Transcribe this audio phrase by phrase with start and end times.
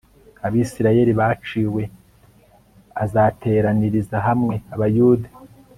[0.45, 1.83] Abisirayeli baciwe
[3.03, 5.29] azateraniriza hamwe Abayuda